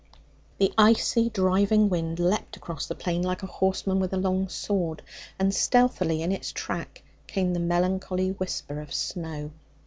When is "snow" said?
8.95-9.51